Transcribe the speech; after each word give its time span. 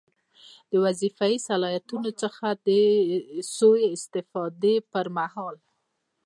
له 0.69 0.77
وظیفوي 0.85 1.37
صلاحیتونو 1.47 2.09
څخه 2.21 2.47
د 2.67 2.69
سوء 3.57 3.79
استفادې 3.95 4.75
پر 4.91 5.05
مهال. 5.17 5.55